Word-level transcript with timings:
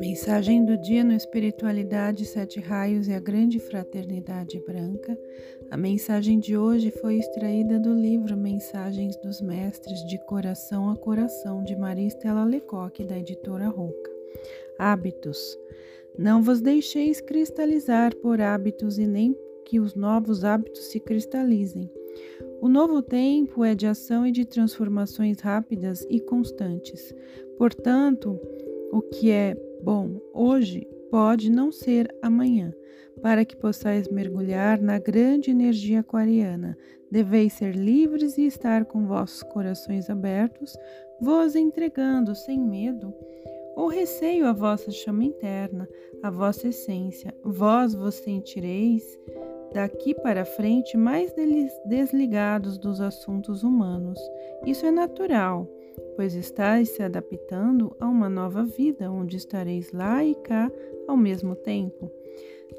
Mensagem 0.00 0.64
do 0.64 0.78
dia 0.78 1.04
no 1.04 1.12
Espiritualidade 1.12 2.24
Sete 2.24 2.58
Raios 2.58 3.06
e 3.06 3.12
a 3.12 3.20
Grande 3.20 3.58
Fraternidade 3.58 4.58
Branca. 4.60 5.14
A 5.70 5.76
mensagem 5.76 6.38
de 6.38 6.56
hoje 6.56 6.90
foi 6.90 7.16
extraída 7.16 7.78
do 7.78 7.92
livro 7.92 8.34
Mensagens 8.34 9.14
dos 9.16 9.42
Mestres 9.42 10.02
de 10.06 10.16
Coração 10.24 10.88
a 10.88 10.96
Coração 10.96 11.62
de 11.62 11.76
Maria 11.76 12.06
Estela 12.06 12.44
Lecoque, 12.44 13.04
da 13.04 13.18
editora 13.18 13.68
Roca. 13.68 14.10
Hábitos. 14.78 15.58
Não 16.18 16.42
vos 16.42 16.62
deixeis 16.62 17.20
cristalizar 17.20 18.16
por 18.16 18.40
hábitos 18.40 18.98
e 18.98 19.06
nem 19.06 19.36
que 19.66 19.78
os 19.78 19.94
novos 19.94 20.46
hábitos 20.46 20.86
se 20.86 20.98
cristalizem. 20.98 21.92
O 22.58 22.70
novo 22.70 23.02
tempo 23.02 23.62
é 23.62 23.74
de 23.74 23.86
ação 23.86 24.26
e 24.26 24.32
de 24.32 24.46
transformações 24.46 25.40
rápidas 25.40 26.06
e 26.08 26.18
constantes. 26.20 27.14
Portanto, 27.58 28.40
o 28.90 29.02
que 29.02 29.30
é 29.30 29.54
bom 29.82 30.20
hoje 30.32 30.86
pode 31.10 31.50
não 31.50 31.72
ser 31.72 32.08
amanhã. 32.22 32.72
Para 33.22 33.44
que 33.44 33.56
possais 33.56 34.08
mergulhar 34.08 34.80
na 34.80 34.98
grande 34.98 35.50
energia 35.50 36.00
aquariana, 36.00 36.76
deveis 37.10 37.52
ser 37.54 37.74
livres 37.74 38.38
e 38.38 38.46
estar 38.46 38.84
com 38.84 39.06
vossos 39.06 39.42
corações 39.42 40.08
abertos, 40.08 40.74
vos 41.20 41.54
entregando 41.54 42.34
sem 42.34 42.58
medo 42.58 43.12
ou 43.76 43.88
receio 43.88 44.46
a 44.46 44.52
vossa 44.52 44.90
chama 44.90 45.24
interna, 45.24 45.88
a 46.22 46.30
vossa 46.30 46.68
essência. 46.68 47.34
Vós 47.44 47.94
vos 47.94 48.14
sentireis 48.14 49.04
daqui 49.72 50.14
para 50.14 50.44
frente 50.44 50.96
mais 50.96 51.32
desligados 51.86 52.78
dos 52.78 53.00
assuntos 53.00 53.62
humanos. 53.62 54.18
Isso 54.66 54.86
é 54.86 54.90
natural 54.90 55.68
pois 56.16 56.34
estáis 56.34 56.90
se 56.90 57.02
adaptando 57.02 57.94
a 57.98 58.06
uma 58.06 58.28
nova 58.28 58.64
vida, 58.64 59.10
onde 59.10 59.36
estareis 59.36 59.92
lá 59.92 60.24
e 60.24 60.34
cá 60.34 60.70
ao 61.08 61.16
mesmo 61.16 61.54
tempo. 61.54 62.10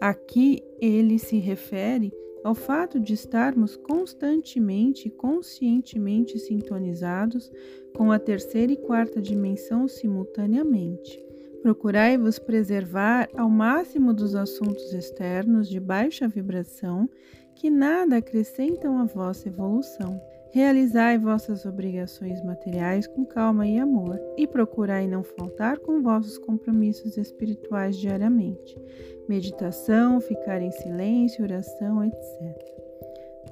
Aqui 0.00 0.62
ele 0.80 1.18
se 1.18 1.38
refere 1.38 2.12
ao 2.44 2.54
fato 2.54 3.00
de 3.00 3.14
estarmos 3.14 3.76
constantemente 3.76 5.08
e 5.08 5.10
conscientemente 5.10 6.38
sintonizados 6.38 7.50
com 7.96 8.12
a 8.12 8.18
terceira 8.18 8.72
e 8.72 8.76
quarta 8.76 9.20
dimensão 9.20 9.88
simultaneamente. 9.88 11.22
Procurai-vos 11.62 12.38
preservar 12.38 13.28
ao 13.36 13.50
máximo 13.50 14.14
dos 14.14 14.34
assuntos 14.34 14.92
externos 14.92 15.68
de 15.68 15.80
baixa 15.80 16.28
vibração 16.28 17.10
que 17.56 17.68
nada 17.68 18.18
acrescentam 18.18 18.98
à 18.98 19.04
vossa 19.04 19.48
evolução. 19.48 20.20
Realizai 20.50 21.18
vossas 21.18 21.66
obrigações 21.66 22.42
materiais 22.42 23.06
com 23.06 23.24
calma 23.24 23.66
e 23.66 23.78
amor, 23.78 24.18
e 24.36 24.46
procurai 24.46 25.06
não 25.06 25.22
faltar 25.22 25.78
com 25.78 26.00
vossos 26.00 26.38
compromissos 26.38 27.16
espirituais 27.16 27.96
diariamente. 27.96 28.76
Meditação, 29.28 30.20
ficar 30.20 30.62
em 30.62 30.70
silêncio, 30.70 31.44
oração, 31.44 32.02
etc. 32.02 32.78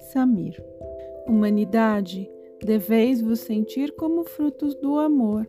Samir. 0.00 0.62
Humanidade, 1.26 2.30
deveis 2.64 3.20
vos 3.20 3.40
sentir 3.40 3.92
como 3.92 4.24
frutos 4.24 4.74
do 4.74 4.98
amor. 4.98 5.46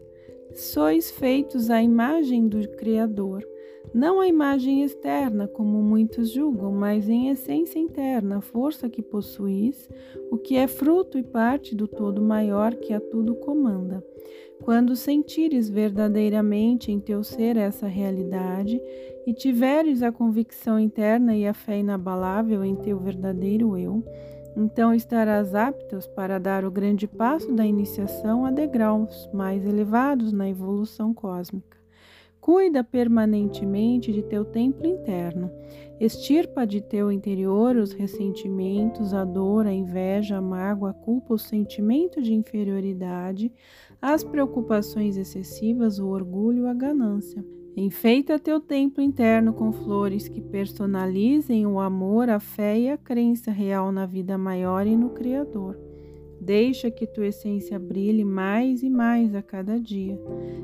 Sois 0.54 1.12
feitos 1.12 1.70
à 1.70 1.82
imagem 1.82 2.48
do 2.48 2.68
Criador 2.72 3.48
não 3.94 4.20
a 4.20 4.28
imagem 4.28 4.84
externa, 4.84 5.48
como 5.48 5.82
muitos 5.82 6.32
julgam, 6.32 6.72
mas 6.72 7.10
em 7.10 7.30
essência 7.30 7.80
interna, 7.80 8.38
a 8.38 8.42
força 8.42 8.90
que 8.90 9.02
possuís, 9.02 9.90
o 10.32 10.38
que 10.38 10.56
é 10.56 10.68
fruto 10.68 11.18
e 11.18 11.24
parte 11.24 11.76
do 11.76 11.88
todo 11.88 12.22
maior 12.22 12.76
que 12.76 12.94
a 12.94 13.00
tudo 13.00 13.36
comanda. 13.36 14.04
Quando 14.62 14.96
sentires 14.96 15.70
verdadeiramente 15.70 16.92
em 16.92 17.00
teu 17.00 17.24
ser 17.24 17.56
essa 17.56 17.88
realidade 17.88 18.82
e 19.26 19.34
tiveres 19.34 20.02
a 20.02 20.12
convicção 20.12 20.80
interna 20.80 21.36
e 21.36 21.48
a 21.48 21.54
fé 21.54 21.80
inabalável 21.80 22.66
em 22.66 22.76
teu 22.76 23.00
verdadeiro 23.00 23.78
eu, 23.78 24.04
então 24.56 24.94
estarás 24.94 25.54
aptos 25.54 26.08
para 26.08 26.40
dar 26.40 26.66
o 26.66 26.72
grande 26.72 27.08
passo 27.08 27.54
da 27.54 27.66
iniciação 27.66 28.46
a 28.46 28.52
degraus 28.52 29.30
mais 29.32 29.64
elevados 29.66 30.34
na 30.34 30.50
evolução 30.50 31.14
cósmica. 31.14 31.77
Cuida 32.48 32.82
permanentemente 32.82 34.14
de 34.14 34.24
teu 34.24 34.46
templo 34.46 34.88
interno. 34.88 35.52
Extirpa 36.00 36.66
de 36.66 36.80
teu 36.80 37.12
interior 37.12 37.76
os 37.76 37.92
ressentimentos, 37.92 39.14
a 39.14 39.26
dor, 39.26 39.68
a 39.68 39.74
inveja, 39.74 40.38
a 40.38 40.42
mágoa, 40.42 40.92
a 40.92 40.94
culpa, 40.94 41.34
o 41.34 41.38
sentimento 41.38 42.22
de 42.22 42.34
inferioridade, 42.34 43.52
as 44.02 44.24
preocupações 44.24 45.18
excessivas, 45.18 46.00
o 46.00 46.08
orgulho, 46.08 46.70
a 46.70 46.74
ganância. 46.74 47.44
Enfeita 47.76 48.40
teu 48.40 48.62
templo 48.62 49.04
interno 49.04 49.52
com 49.52 49.74
flores 49.74 50.30
que 50.30 50.40
personalizem 50.40 51.68
o 51.68 51.82
amor, 51.82 52.30
a 52.30 52.40
fé 52.40 52.80
e 52.80 52.90
a 52.90 52.98
crença 52.98 53.52
real 53.52 53.92
na 53.92 54.06
vida 54.06 54.38
maior 54.38 54.88
e 54.88 54.96
no 54.96 55.10
Criador. 55.10 55.78
Deixa 56.40 56.92
que 56.92 57.08
tua 57.08 57.28
essência 57.28 57.80
brilhe 57.80 58.24
mais 58.24 58.84
e 58.84 58.90
mais 58.90 59.34
a 59.36 59.42
cada 59.42 59.80
dia. 59.80 60.20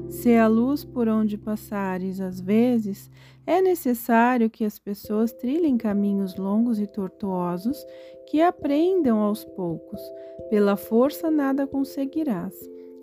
Se 0.08 0.36
a 0.36 0.48
luz 0.48 0.84
por 0.84 1.08
onde 1.08 1.38
passares, 1.38 2.20
às 2.20 2.40
vezes, 2.40 3.10
é 3.46 3.62
necessário 3.62 4.50
que 4.50 4.64
as 4.64 4.80
pessoas 4.80 5.34
trilhem 5.34 5.78
caminhos 5.78 6.36
longos 6.38 6.80
e 6.80 6.88
tortuosos, 6.88 7.86
que 8.28 8.42
aprendam 8.42 9.20
aos 9.20 9.44
poucos. 9.44 10.02
Pela 10.50 10.76
força 10.76 11.30
nada 11.30 11.68
conseguirás. 11.68 12.54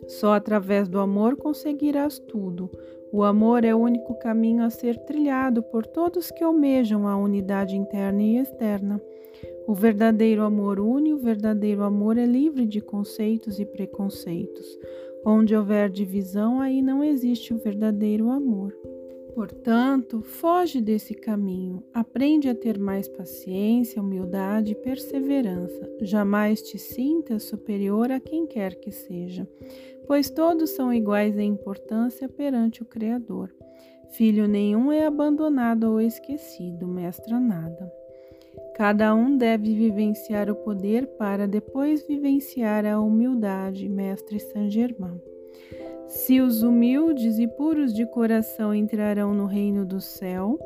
Só 0.06 0.34
através 0.34 0.88
do 0.88 0.98
amor 0.98 1.36
conseguirás 1.36 2.18
tudo. 2.18 2.70
O 3.12 3.24
amor 3.24 3.64
é 3.64 3.74
o 3.74 3.78
único 3.78 4.14
caminho 4.14 4.62
a 4.62 4.70
ser 4.70 4.96
trilhado 4.98 5.62
por 5.62 5.84
todos 5.84 6.30
que 6.30 6.44
almejam 6.44 7.08
a 7.08 7.16
unidade 7.16 7.76
interna 7.76 8.22
e 8.22 8.36
externa. 8.36 9.00
O 9.66 9.74
verdadeiro 9.74 10.42
amor 10.42 10.78
une, 10.78 11.12
o 11.12 11.18
verdadeiro 11.18 11.82
amor 11.82 12.16
é 12.16 12.24
livre 12.24 12.66
de 12.66 12.80
conceitos 12.80 13.58
e 13.58 13.64
preconceitos. 13.64 14.78
Onde 15.24 15.56
houver 15.56 15.90
divisão, 15.90 16.60
aí 16.60 16.80
não 16.80 17.02
existe 17.02 17.52
o 17.52 17.58
verdadeiro 17.58 18.30
amor. 18.30 18.72
Portanto, 19.34 20.22
foge 20.22 20.80
desse 20.80 21.14
caminho, 21.14 21.82
aprende 21.94 22.48
a 22.48 22.54
ter 22.54 22.78
mais 22.78 23.08
paciência, 23.08 24.02
humildade 24.02 24.72
e 24.72 24.74
perseverança. 24.74 25.88
Jamais 26.00 26.60
te 26.62 26.78
sintas 26.78 27.44
superior 27.44 28.10
a 28.10 28.18
quem 28.18 28.46
quer 28.46 28.74
que 28.74 28.90
seja, 28.90 29.48
pois 30.06 30.30
todos 30.30 30.70
são 30.70 30.92
iguais 30.92 31.38
em 31.38 31.50
importância 31.50 32.28
perante 32.28 32.82
o 32.82 32.86
Criador. 32.86 33.54
Filho 34.10 34.48
nenhum 34.48 34.90
é 34.90 35.06
abandonado 35.06 35.84
ou 35.84 36.00
esquecido, 36.00 36.86
mestra 36.86 37.38
nada. 37.38 37.92
Cada 38.74 39.14
um 39.14 39.36
deve 39.36 39.74
vivenciar 39.74 40.50
o 40.50 40.56
poder 40.56 41.06
para 41.18 41.46
depois 41.46 42.06
vivenciar 42.06 42.84
a 42.84 43.00
humildade, 43.00 43.88
Mestre 43.88 44.40
Saint 44.40 44.70
Germain. 44.70 45.20
Se 46.10 46.40
os 46.40 46.64
humildes 46.64 47.38
e 47.38 47.46
puros 47.46 47.94
de 47.94 48.04
coração 48.04 48.74
entrarão 48.74 49.32
no 49.32 49.46
reino 49.46 49.86
do 49.86 50.00
céu, 50.00 50.58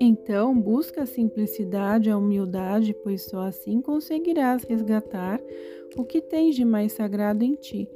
então 0.00 0.58
busca 0.58 1.02
a 1.02 1.06
simplicidade, 1.06 2.08
a 2.08 2.16
humildade, 2.16 2.94
pois 3.04 3.26
só 3.26 3.40
assim 3.40 3.82
conseguirás 3.82 4.64
resgatar 4.64 5.38
o 5.94 6.04
que 6.04 6.22
tens 6.22 6.56
de 6.56 6.64
mais 6.64 6.92
sagrado 6.92 7.44
em 7.44 7.54
ti. 7.54 7.86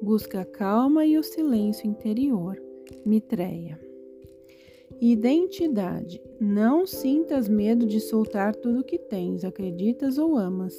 Busca 0.00 0.42
a 0.42 0.44
calma 0.44 1.04
e 1.04 1.18
o 1.18 1.22
silêncio 1.22 1.88
interior. 1.88 2.62
Mitreia. 3.04 3.91
Identidade. 5.00 6.22
Não 6.40 6.86
sintas 6.86 7.48
medo 7.48 7.86
de 7.86 8.00
soltar 8.00 8.54
tudo 8.54 8.80
o 8.80 8.84
que 8.84 8.98
tens, 8.98 9.44
acreditas 9.44 10.18
ou 10.18 10.36
amas, 10.36 10.74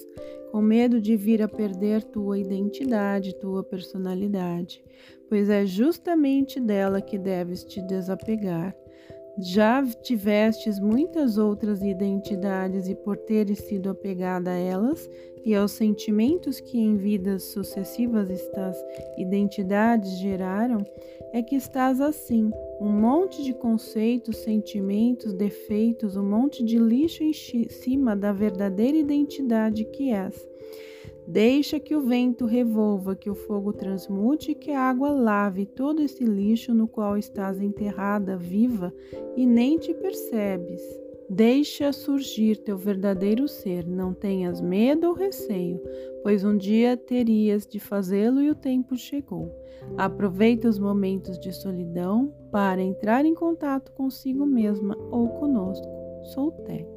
com 0.52 0.62
medo 0.62 1.02
de 1.02 1.16
vir 1.16 1.42
a 1.42 1.48
perder 1.48 2.04
tua 2.04 2.38
identidade, 2.38 3.36
tua 3.36 3.64
personalidade, 3.64 4.84
pois 5.28 5.50
é 5.50 5.66
justamente 5.66 6.60
dela 6.60 7.02
que 7.02 7.18
deves 7.18 7.64
te 7.64 7.82
desapegar. 7.82 8.76
Já 9.40 9.84
tivestes 10.04 10.80
muitas 10.80 11.40
outras 11.40 11.82
identidades 11.82 12.88
e 12.88 12.94
por 12.94 13.18
teres 13.18 13.60
sido 13.60 13.90
apegada 13.90 14.52
a 14.52 14.58
elas 14.58 15.10
e 15.44 15.56
aos 15.56 15.72
sentimentos 15.72 16.60
que 16.60 16.80
em 16.80 16.96
vidas 16.96 17.44
sucessivas 17.52 18.30
estas 18.30 18.78
identidades 19.18 20.20
geraram, 20.20 20.86
é 21.34 21.42
que 21.42 21.56
estás 21.56 22.00
assim, 22.00 22.52
um 22.80 22.90
monte 22.90 23.44
de 23.44 23.54
conceitos, 23.54 24.38
sentimentos, 24.38 25.34
defeitos, 25.34 26.16
um 26.16 26.24
monte 26.24 26.64
de 26.64 26.78
lixo 26.78 27.24
em 27.24 27.34
cima 27.34 28.16
da 28.16 28.32
verdadeira 28.32 28.98
identidade 28.98 29.84
que 29.86 30.12
és. 30.12 30.48
Deixa 31.28 31.80
que 31.80 31.96
o 31.96 32.02
vento 32.02 32.46
revolva, 32.46 33.16
que 33.16 33.30
o 33.30 33.36
fogo 33.36 33.72
transmute, 33.74 34.54
que 34.54 34.72
a 34.72 34.82
água 34.82 35.10
lave 35.10 35.66
todo 35.66 36.02
esse 36.02 36.24
lixo 36.24 36.74
no 36.74 36.88
qual 36.88 37.18
estás 37.18 37.62
enterrada, 37.62 38.36
viva, 38.38 38.94
e 39.36 39.46
nem 39.46 39.78
te 39.78 39.94
percebes. 39.94 40.82
Deixa 41.30 41.92
surgir 41.94 42.58
teu 42.58 42.78
verdadeiro 42.78 43.48
ser, 43.48 43.88
não 43.88 44.14
tenhas 44.14 44.62
medo 44.62 45.08
ou 45.08 45.14
receio, 45.14 45.82
pois 46.22 46.44
um 46.44 46.56
dia 46.56 46.98
terias 46.98 47.66
de 47.66 47.80
fazê-lo 47.80 48.42
e 48.42 48.50
o 48.50 48.56
tempo 48.56 48.96
chegou. 48.96 49.52
Aproveita 49.98 50.68
os 50.68 50.78
momentos 50.78 51.40
de 51.40 51.52
solidão 51.54 52.34
para 52.52 52.82
entrar 52.82 53.26
em 53.26 53.34
contato 53.34 53.92
consigo 53.94 54.46
mesma 54.46 54.96
ou 55.10 55.30
conosco. 55.30 55.88
Sou 56.34 56.52
Tech. 56.52 56.88